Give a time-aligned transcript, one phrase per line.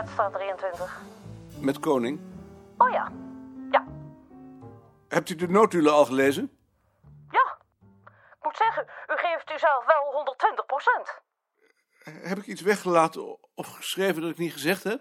[0.00, 1.00] Haltestraat 23.
[1.60, 2.20] Met Koning.
[2.78, 3.12] Oh ja.
[3.70, 3.84] Ja.
[5.08, 6.58] Hebt u de notulen al gelezen?
[7.30, 7.58] Ja.
[8.08, 11.22] Ik moet zeggen, u geeft uzelf wel 120 procent.
[12.02, 15.00] Heb ik iets weggelaten of geschreven dat ik niet gezegd heb?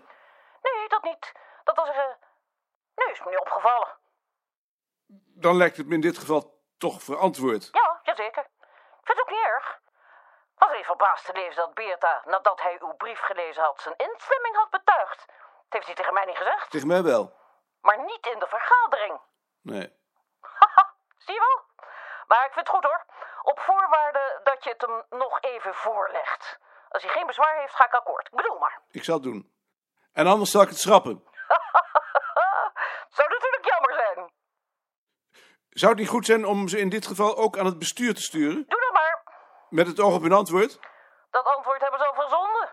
[0.61, 1.31] Nee, dat niet.
[1.63, 2.17] Dat wil zeggen...
[2.95, 3.97] Nee, is me niet opgevallen.
[5.35, 7.69] Dan lijkt het me in dit geval toch verantwoord.
[7.71, 8.43] Ja, jazeker.
[8.43, 9.79] Ik vind het ook niet erg.
[10.99, 15.25] Te lezen dat Beerta, nadat hij uw brief gelezen had, zijn instemming had betuigd.
[15.27, 16.69] Dat heeft hij tegen mij niet gezegd.
[16.71, 17.35] Tegen mij wel.
[17.81, 19.19] Maar niet in de vergadering.
[19.61, 19.93] Nee.
[20.41, 21.85] Haha, zie je wel?
[22.27, 23.05] Maar ik vind het goed hoor.
[23.41, 26.59] Op voorwaarde dat je het hem nog even voorlegt.
[26.89, 28.27] Als hij geen bezwaar heeft, ga ik akkoord.
[28.27, 28.81] Ik bedoel maar.
[28.91, 29.53] Ik zal het doen.
[30.13, 31.23] En anders zal ik het schrappen.
[33.17, 34.31] Zou natuurlijk jammer zijn.
[35.69, 38.21] Zou het niet goed zijn om ze in dit geval ook aan het bestuur te
[38.21, 38.65] sturen?
[38.67, 39.23] Doe dat maar.
[39.69, 40.79] Met het oog op hun antwoord?
[41.29, 42.69] Dat antwoord hebben ze al verzonden.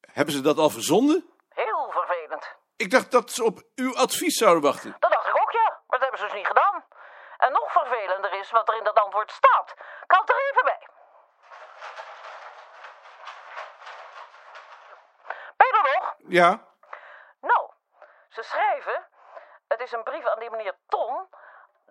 [0.00, 1.34] Hebben ze dat al verzonden?
[1.48, 2.56] Heel vervelend.
[2.76, 4.96] Ik dacht dat ze op uw advies zouden wachten.
[4.98, 5.68] Dat dacht ik ook, ja.
[5.86, 6.84] Maar dat hebben ze dus niet gedaan.
[7.36, 9.74] En nog vervelender is wat er in dat antwoord staat.
[10.06, 10.88] Het er even bij.
[15.56, 16.14] Ben je er nog?
[16.18, 16.66] Ja,
[17.40, 17.70] Nou,
[18.28, 19.06] ze schrijven...
[19.68, 21.28] Het is een brief aan die meneer Ton...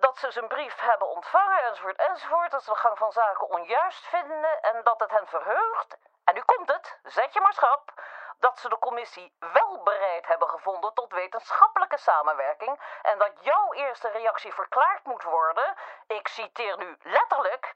[0.04, 2.52] dat ze zijn brief hebben ontvangen, enzovoort, enzovoort...
[2.52, 4.62] dat ze de gang van zaken onjuist vinden...
[4.62, 5.98] en dat het hen verheugt...
[6.24, 7.94] en nu komt het, zet je maar schrap...
[8.40, 10.94] dat ze de commissie wel bereid hebben gevonden...
[10.94, 12.80] tot wetenschappelijke samenwerking...
[13.02, 15.76] en dat jouw eerste reactie verklaard moet worden...
[16.08, 17.74] ik citeer nu letterlijk...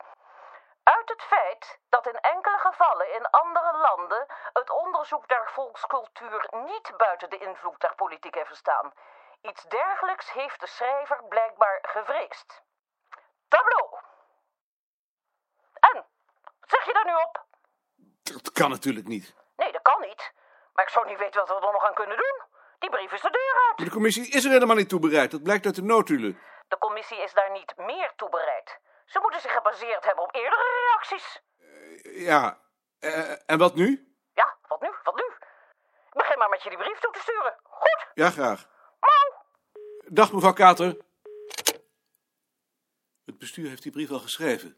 [0.83, 6.97] Uit het feit dat in enkele gevallen in andere landen het onderzoek naar volkscultuur niet
[6.97, 8.93] buiten de invloed der politiek heeft gestaan.
[9.41, 12.61] Iets dergelijks heeft de schrijver blijkbaar gevreesd.
[13.47, 13.97] Tableau.
[15.73, 16.05] En,
[16.59, 17.45] wat zeg je daar nu op?
[18.33, 19.35] dat kan natuurlijk niet.
[19.55, 20.33] Nee, dat kan niet.
[20.73, 22.41] Maar ik zou niet weten wat we er nog aan kunnen doen.
[22.79, 23.77] Die brief is de deur uit.
[23.77, 25.31] Maar de commissie is er helemaal niet toe bereid.
[25.31, 26.41] Dat blijkt uit de notulen.
[26.67, 28.79] De commissie is daar niet meer toe bereid.
[29.05, 31.41] Ze moeten zich gebaseerd hebben op eerdere reacties.
[32.03, 32.57] Ja,
[32.99, 34.15] eh, en wat nu?
[34.33, 34.89] Ja, wat nu?
[35.03, 35.33] Wat nu?
[36.09, 37.59] Begin maar met je die brief toe te sturen.
[37.63, 38.07] Goed.
[38.13, 38.67] Ja, graag.
[40.09, 40.97] Dag, mevrouw Kater.
[43.25, 44.75] Het bestuur heeft die brief al geschreven.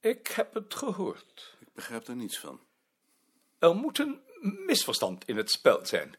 [0.00, 1.56] Ik heb het gehoord.
[1.60, 2.60] Ik begrijp er niets van.
[3.58, 6.14] Er moet een misverstand in het spel zijn.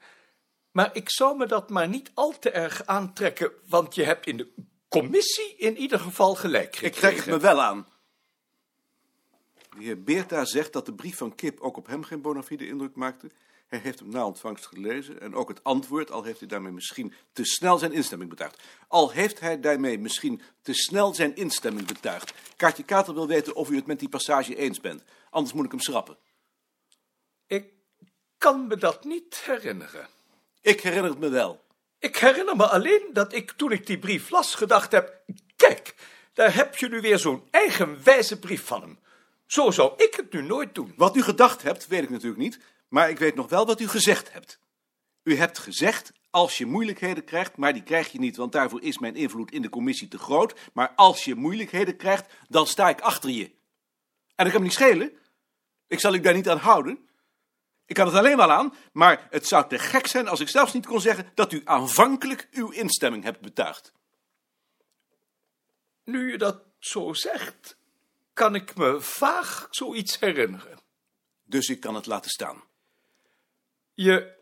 [0.71, 4.37] Maar ik zou me dat maar niet al te erg aantrekken, want je hebt in
[4.37, 4.53] de
[4.87, 6.99] commissie in ieder geval gelijk Ik gekregen.
[6.99, 7.87] trek het me wel aan.
[9.69, 12.67] De heer Beerta zegt dat de brief van Kip ook op hem geen bona fide
[12.67, 13.31] indruk maakte.
[13.73, 17.13] Hij heeft hem na ontvangst gelezen en ook het antwoord, al heeft hij daarmee misschien
[17.31, 18.63] te snel zijn instemming betuigd.
[18.87, 22.33] Al heeft hij daarmee misschien te snel zijn instemming betuigd.
[22.55, 25.03] Kaartje Kater wil weten of u het met die passage eens bent.
[25.29, 26.17] Anders moet ik hem schrappen.
[27.47, 27.65] Ik
[28.37, 30.07] kan me dat niet herinneren.
[30.61, 31.63] Ik herinner het me wel.
[31.99, 35.21] Ik herinner me alleen dat ik toen ik die brief las gedacht heb...
[35.55, 35.95] Kijk,
[36.33, 38.99] daar heb je nu weer zo'n eigenwijze brief van hem.
[39.45, 40.93] Zo zou ik het nu nooit doen.
[40.95, 42.59] Wat u gedacht hebt, weet ik natuurlijk niet.
[42.93, 44.59] Maar ik weet nog wel wat u gezegd hebt.
[45.23, 48.97] U hebt gezegd, als je moeilijkheden krijgt, maar die krijg je niet, want daarvoor is
[48.97, 50.59] mijn invloed in de commissie te groot.
[50.73, 53.43] Maar als je moeilijkheden krijgt, dan sta ik achter je.
[54.35, 55.11] En dat kan me niet schelen.
[55.87, 57.09] Ik zal u daar niet aan houden.
[57.85, 60.73] Ik kan het alleen wel aan, maar het zou te gek zijn als ik zelfs
[60.73, 63.93] niet kon zeggen dat u aanvankelijk uw instemming hebt betuigd.
[66.03, 67.77] Nu je dat zo zegt,
[68.33, 70.79] kan ik me vaag zoiets herinneren.
[71.43, 72.71] Dus ik kan het laten staan.
[73.93, 74.33] Je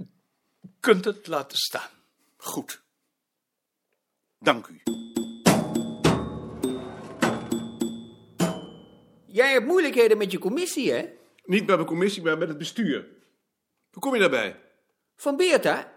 [0.79, 1.89] kunt het laten staan.
[2.37, 2.81] Goed.
[4.39, 4.81] Dank u.
[9.25, 11.09] Jij hebt moeilijkheden met je commissie, hè?
[11.45, 13.07] Niet bij mijn commissie, maar met het bestuur.
[13.91, 14.59] Hoe kom je daarbij?
[15.15, 15.91] Van Beerta?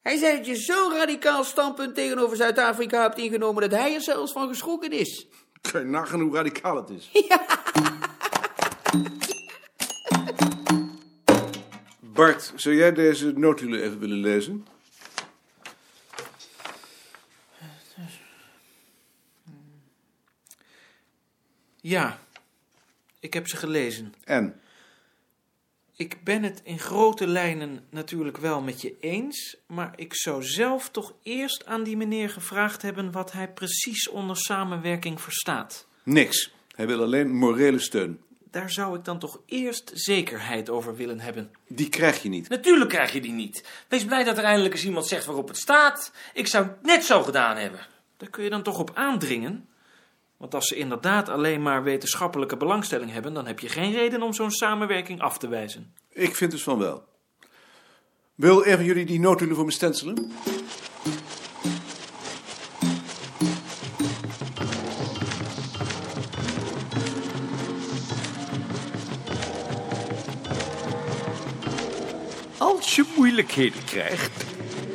[0.00, 4.32] Hij zei dat je zo'n radicaal standpunt tegenover Zuid-Afrika hebt ingenomen dat hij er zelfs
[4.32, 5.26] van geschrokken is.
[5.60, 7.10] Kan je nagaan hoe radicaal het is.
[12.18, 14.66] Bart, zou jij deze notulen even willen lezen?
[21.76, 22.18] Ja,
[23.20, 24.14] ik heb ze gelezen.
[24.24, 24.60] En?
[25.96, 30.90] Ik ben het in grote lijnen natuurlijk wel met je eens, maar ik zou zelf
[30.90, 35.86] toch eerst aan die meneer gevraagd hebben wat hij precies onder samenwerking verstaat.
[36.02, 36.52] Niks.
[36.74, 38.20] Hij wil alleen morele steun.
[38.50, 41.50] Daar zou ik dan toch eerst zekerheid over willen hebben.
[41.68, 42.48] Die krijg je niet.
[42.48, 43.64] Natuurlijk krijg je die niet.
[43.88, 46.12] Wees blij dat er eindelijk eens iemand zegt waarop het staat.
[46.34, 47.80] Ik zou het net zo gedaan hebben.
[48.16, 49.68] Daar kun je dan toch op aandringen?
[50.36, 54.32] Want als ze inderdaad alleen maar wetenschappelijke belangstelling hebben, dan heb je geen reden om
[54.32, 55.94] zo'n samenwerking af te wijzen.
[56.08, 57.04] Ik vind dus van wel.
[58.34, 60.32] Wil een van jullie die notulen voor me stencelen?
[72.58, 74.44] Als je moeilijkheden krijgt.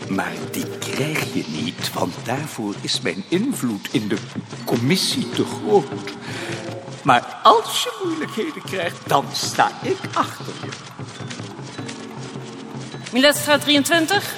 [0.09, 4.17] Maar die krijg je niet, want daarvoor is mijn invloed in de
[4.65, 6.11] commissie te groot.
[7.03, 10.69] Maar als je moeilijkheden krijgt, dan sta ik achter je.
[13.11, 14.33] Miletstraat 23.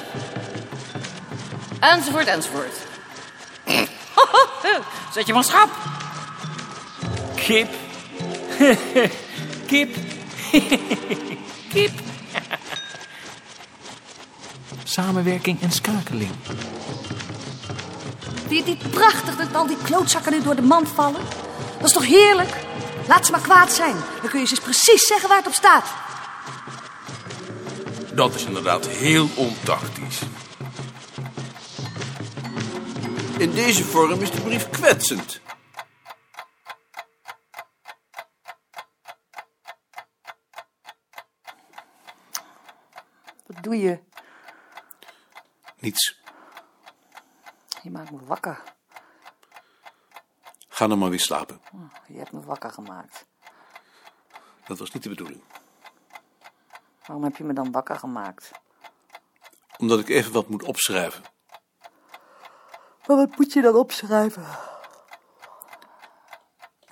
[1.80, 2.75] Enzovoort, enzovoort.
[5.13, 5.69] Zet je maar schap.
[7.36, 7.69] Kip.
[9.68, 9.95] Kip.
[11.74, 11.92] Kip.
[14.95, 16.31] Samenwerking en schakeling.
[18.47, 21.21] Vind je het niet prachtig dat al die klootzakken nu door de mand vallen?
[21.77, 22.50] Dat is toch heerlijk?
[23.07, 23.95] Laat ze maar kwaad zijn.
[24.21, 25.94] Dan kun je ze eens precies zeggen waar het op staat.
[28.13, 30.21] Dat is inderdaad heel ontactisch.
[33.38, 35.41] In deze vorm is de brief kwetsend.
[43.45, 44.04] Wat doe je?
[45.80, 46.19] Niets.
[47.83, 48.63] Je maakt me wakker.
[50.68, 51.62] Ga dan maar weer slapen.
[52.07, 53.25] Je hebt me wakker gemaakt.
[54.66, 55.42] Dat was niet de bedoeling.
[57.06, 58.51] Waarom heb je me dan wakker gemaakt?
[59.77, 61.24] Omdat ik even wat moet opschrijven.
[63.07, 64.45] Maar wat moet je dan opschrijven?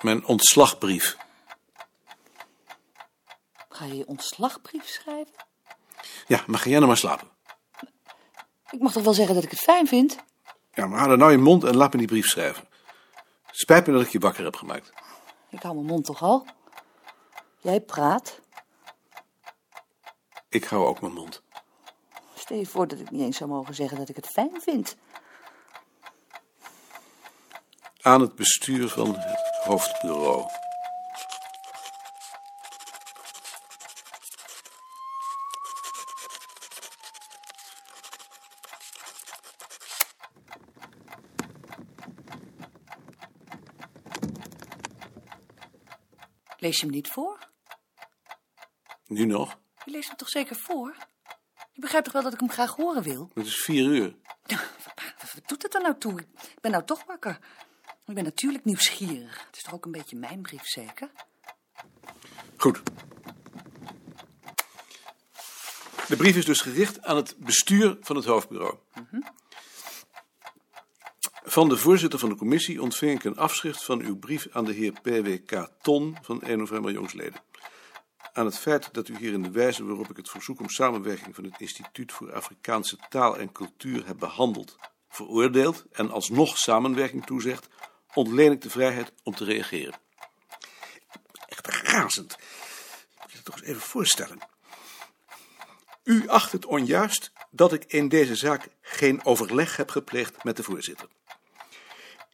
[0.02, 1.18] Mijn ontslagbrief.
[3.70, 5.36] Ga je je ontslagbrief schrijven?
[6.28, 7.33] Ja, maar ga jij nou maar slapen.
[8.74, 10.18] Ik mag toch wel zeggen dat ik het fijn vind?
[10.74, 12.68] Ja, maar hou nou je mond en laat me die brief schrijven.
[13.52, 14.94] Spijt me dat ik je wakker heb gemaakt.
[15.50, 16.46] Ik hou mijn mond toch al?
[17.62, 18.40] Jij praat.
[20.50, 21.42] Ik hou ook mijn mond.
[22.34, 24.96] Stel je voor dat ik niet eens zou mogen zeggen dat ik het fijn vind.
[28.02, 30.46] Aan het bestuur van het hoofdbureau.
[46.64, 47.40] Lees je hem niet voor?
[49.06, 49.60] Nu nog?
[49.86, 50.96] Je leest hem toch zeker voor?
[51.72, 53.32] Je begrijpt toch wel dat ik hem graag horen wil?
[53.34, 54.16] Het is vier uur.
[55.34, 56.20] Wat doet het er nou toe?
[56.22, 57.40] Ik ben nou toch wakker.
[58.06, 59.46] Ik ben natuurlijk nieuwsgierig.
[59.46, 61.12] Het is toch ook een beetje mijn brief, zeker?
[62.58, 62.82] Goed.
[66.08, 68.78] De brief is dus gericht aan het bestuur van het hoofdbureau.
[71.54, 74.74] Van de voorzitter van de commissie ontving ik een afschrift van uw brief aan de
[74.74, 75.68] heer P.W.K.
[75.82, 77.42] Ton van 1 november jongsleden.
[78.34, 81.36] Aan het feit dat u hier in de wijze waarop ik het verzoek om samenwerking
[81.36, 84.78] van het Instituut voor Afrikaanse Taal en Cultuur heb behandeld,
[85.10, 87.68] veroordeeld en alsnog samenwerking toezegt,
[88.14, 90.00] ontleen ik de vrijheid om te reageren.
[91.48, 92.38] Echt razend.
[93.22, 94.38] Moet je het toch eens even voorstellen.
[96.04, 100.64] U acht het onjuist dat ik in deze zaak geen overleg heb gepleegd met de
[100.64, 101.08] voorzitter.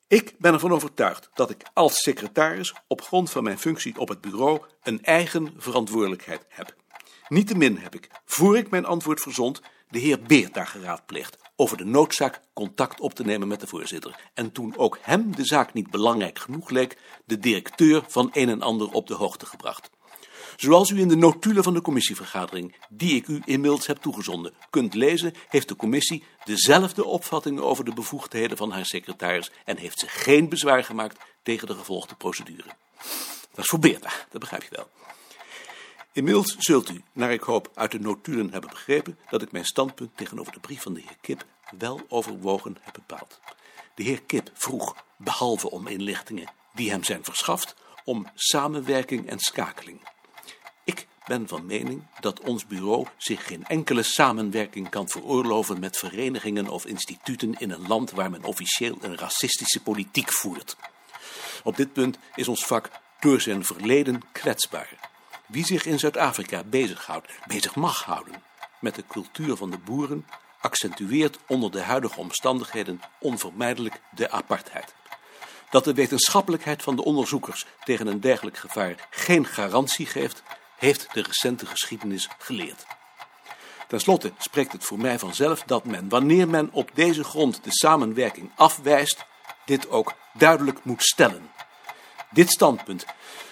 [0.10, 4.22] Ik ben ervan overtuigd dat ik als secretaris op grond van mijn functie op het
[4.22, 6.76] bureau een eigen verantwoordelijkheid heb.
[7.28, 12.42] Niettemin heb ik, voor ik mijn antwoord verzond, de heer Beerta geraadpleegd over de noodzaak
[12.54, 14.30] contact op te nemen met de voorzitter.
[14.34, 18.62] En toen ook hem de zaak niet belangrijk genoeg leek, de directeur van een en
[18.62, 19.90] ander op de hoogte gebracht.
[20.60, 24.94] Zoals u in de notulen van de commissievergadering, die ik u inmiddels heb toegezonden, kunt
[24.94, 30.08] lezen, heeft de commissie dezelfde opvattingen over de bevoegdheden van haar secretaris en heeft ze
[30.08, 32.70] geen bezwaar gemaakt tegen de gevolgde procedure.
[33.54, 34.90] Dat is voor dat begrijp je wel.
[36.12, 40.18] Inmiddels zult u, naar ik hoop, uit de notulen hebben begrepen dat ik mijn standpunt
[40.18, 41.46] tegenover de brief van de heer Kip
[41.78, 43.40] wel overwogen heb bepaald.
[43.96, 50.00] De heer Kip vroeg, behalve om inlichtingen die hem zijn verschaft, om samenwerking en schakeling.
[51.30, 56.86] Ben van mening dat ons bureau zich geen enkele samenwerking kan veroorloven met verenigingen of
[56.86, 60.76] instituten in een land waar men officieel een racistische politiek voert.
[61.64, 64.90] Op dit punt is ons vak door zijn verleden kwetsbaar.
[65.46, 68.44] Wie zich in Zuid-Afrika bezighoudt, bezig mag houden
[68.80, 70.26] met de cultuur van de boeren,
[70.62, 74.94] accentueert onder de huidige omstandigheden onvermijdelijk de apartheid.
[75.70, 80.44] Dat de wetenschappelijkheid van de onderzoekers tegen een dergelijk gevaar geen garantie geeft,
[80.80, 82.86] heeft de recente geschiedenis geleerd.
[83.88, 87.72] Ten slotte spreekt het voor mij vanzelf dat men, wanneer men op deze grond de
[87.72, 89.26] samenwerking afwijst,
[89.66, 91.52] dit ook duidelijk moet stellen.
[92.32, 93.06] Dit standpunt,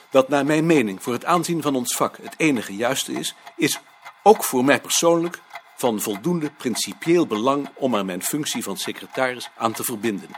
[0.09, 3.79] dat naar mijn mening voor het aanzien van ons vak het enige juiste is, is
[4.23, 5.41] ook voor mij persoonlijk
[5.75, 10.29] van voldoende principieel belang om er mijn functie van secretaris aan te verbinden.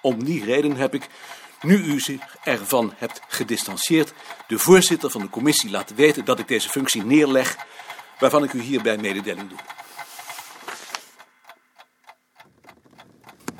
[0.00, 1.08] Om die reden heb ik,
[1.64, 4.12] nu u zich ervan hebt gedistanceerd,
[4.46, 7.56] de voorzitter van de commissie laten weten dat ik deze functie neerleg,
[8.18, 9.58] waarvan ik u hierbij mededeling doe.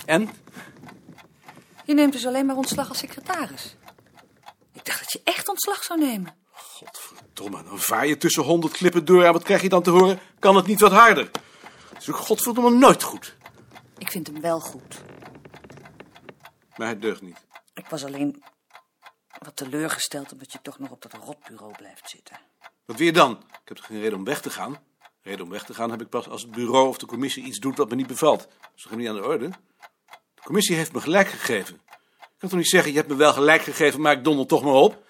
[0.05, 0.31] En?
[1.85, 3.77] Je neemt dus alleen maar ontslag als secretaris.
[4.73, 6.35] Ik dacht dat je echt ontslag zou nemen.
[6.51, 9.25] Godverdomme, dan vaar je tussen honderd klippen door.
[9.25, 10.19] En wat krijg je dan te horen?
[10.39, 11.31] Kan het niet wat harder?
[11.93, 13.37] Het is ook godverdomme nooit goed.
[13.99, 15.03] Ik vind hem wel goed.
[16.77, 17.39] Maar hij deugt niet.
[17.75, 18.45] Ik was alleen
[19.39, 22.41] wat teleurgesteld omdat je toch nog op dat rotbureau blijft zitten.
[22.85, 23.31] Wat wil je dan?
[23.33, 24.79] Ik heb toch geen reden om weg te gaan?
[25.23, 27.59] Reden om weg te gaan heb ik pas als het bureau of de commissie iets
[27.59, 28.41] doet wat me niet bevalt.
[28.41, 29.49] Dat is toch niet aan de orde?
[30.35, 31.75] De commissie heeft me gelijk gegeven.
[32.21, 34.63] Ik kan toch niet zeggen, je hebt me wel gelijk gegeven, maar ik donder toch
[34.63, 35.05] maar op?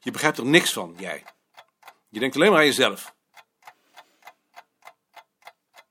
[0.00, 1.24] Je begrijpt er niks van, jij.
[2.08, 3.14] Je denkt alleen maar aan jezelf.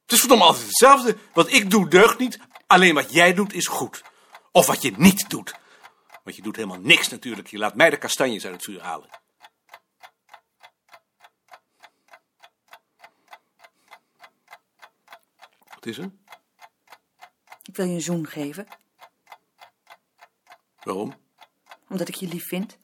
[0.01, 1.17] Het is verdomme altijd hetzelfde.
[1.33, 2.39] Wat ik doe deugt niet.
[2.67, 4.03] Alleen wat jij doet is goed.
[4.51, 5.53] Of wat je niet doet.
[6.23, 7.47] Want je doet helemaal niks natuurlijk.
[7.47, 9.09] Je laat mij de kastanjes uit het vuur halen.
[15.73, 16.11] Wat is er?
[17.63, 18.67] Ik wil je een zoen geven,
[20.83, 21.13] Waarom?
[21.89, 22.77] omdat ik je lief vind.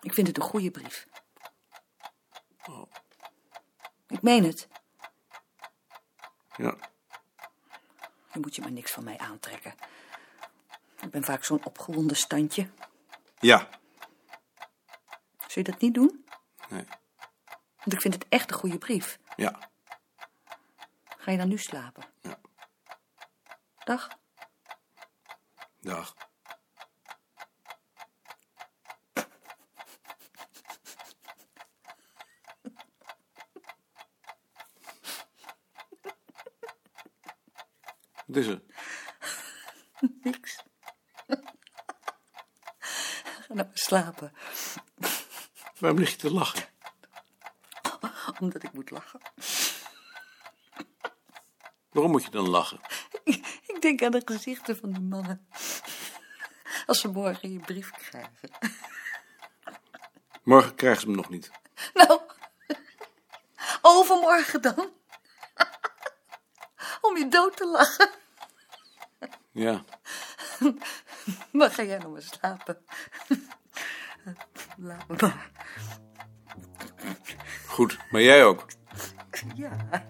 [0.00, 1.06] Ik vind het een goede brief.
[4.06, 4.68] Ik meen het.
[6.56, 6.76] Ja.
[8.34, 9.74] Je moet je maar niks van mij aantrekken.
[11.00, 12.68] Ik ben vaak zo'n opgewonden standje.
[13.38, 13.68] Ja.
[15.38, 16.24] Zul je dat niet doen?
[16.68, 16.84] Nee.
[17.76, 19.18] Want ik vind het echt een goede brief.
[19.36, 19.70] Ja.
[21.16, 22.04] Ga je dan nu slapen?
[22.20, 22.40] Ja.
[23.84, 24.08] Dag.
[25.80, 26.14] Dag.
[38.26, 38.62] Wat is er?
[40.22, 40.62] Niks.
[43.24, 44.32] Ga nou maar slapen.
[45.78, 46.64] Waarom lig je te lachen?
[48.40, 49.20] Omdat ik moet lachen.
[51.90, 52.80] Waarom moet je dan lachen?
[53.74, 55.48] Ik denk aan de gezichten van die mannen.
[56.86, 58.50] Als ze morgen je brief krijgen.
[60.42, 61.50] Morgen krijgen ze hem nog niet.
[61.94, 62.20] Nou,
[63.82, 64.92] overmorgen dan.
[67.24, 68.10] Je dood te lachen.
[69.52, 69.84] Ja.
[71.52, 72.84] Maar ga jij nog maar slapen.
[74.76, 75.50] Laat me maar.
[77.66, 78.66] Goed, maar jij ook.
[79.54, 80.04] Ja.